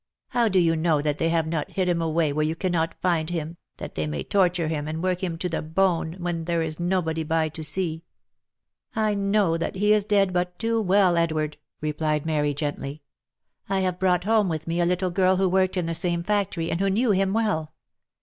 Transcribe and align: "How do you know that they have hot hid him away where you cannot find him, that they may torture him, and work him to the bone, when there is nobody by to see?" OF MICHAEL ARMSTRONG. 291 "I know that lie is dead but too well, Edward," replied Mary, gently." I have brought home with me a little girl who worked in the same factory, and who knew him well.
"How 0.29 0.47
do 0.47 0.57
you 0.57 0.75
know 0.75 0.99
that 0.99 1.19
they 1.19 1.29
have 1.29 1.53
hot 1.53 1.69
hid 1.73 1.87
him 1.87 2.01
away 2.01 2.33
where 2.33 2.41
you 2.43 2.55
cannot 2.55 2.99
find 3.03 3.29
him, 3.29 3.57
that 3.77 3.93
they 3.93 4.07
may 4.07 4.23
torture 4.23 4.67
him, 4.67 4.87
and 4.87 5.03
work 5.03 5.21
him 5.23 5.37
to 5.37 5.47
the 5.47 5.61
bone, 5.61 6.15
when 6.17 6.45
there 6.45 6.63
is 6.63 6.79
nobody 6.79 7.21
by 7.21 7.49
to 7.49 7.63
see?" 7.63 7.97
OF 7.97 8.95
MICHAEL 8.95 9.03
ARMSTRONG. 9.03 9.33
291 9.35 9.37
"I 9.37 9.49
know 9.51 9.57
that 9.59 9.79
lie 9.79 9.95
is 9.95 10.05
dead 10.07 10.33
but 10.33 10.57
too 10.57 10.81
well, 10.81 11.17
Edward," 11.17 11.57
replied 11.81 12.25
Mary, 12.25 12.55
gently." 12.55 13.03
I 13.69 13.81
have 13.81 13.99
brought 13.99 14.23
home 14.23 14.49
with 14.49 14.65
me 14.65 14.81
a 14.81 14.87
little 14.87 15.11
girl 15.11 15.35
who 15.35 15.47
worked 15.47 15.77
in 15.77 15.85
the 15.85 15.93
same 15.93 16.23
factory, 16.23 16.71
and 16.71 16.79
who 16.79 16.89
knew 16.89 17.11
him 17.11 17.31
well. 17.31 17.75